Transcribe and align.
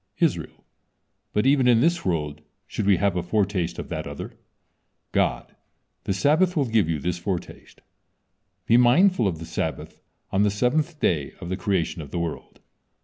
Israel: 0.17 0.65
"But 1.31 1.45
even 1.45 1.67
in 1.67 1.79
this 1.79 2.03
world 2.03 2.41
should 2.65 2.87
we 2.87 2.97
have 2.97 3.15
a 3.15 3.21
foretaste 3.21 3.77
of 3.77 3.89
that 3.89 4.07
other." 4.07 4.33
God: 5.11 5.55
"The 6.05 6.13
Sabbath 6.15 6.55
will 6.57 6.65
give 6.65 6.89
you 6.89 6.97
this 6.97 7.19
foretaste. 7.19 7.81
Be 8.65 8.77
mindful 8.77 9.27
of 9.27 9.37
the 9.37 9.45
Sabbath 9.45 10.01
on 10.31 10.41
the 10.41 10.49
seventh 10.49 10.99
day 10.99 11.33
of 11.39 11.49
the 11.49 11.55
creation 11.55 12.01
of 12.01 12.09
the 12.09 12.17
world." 12.17 12.61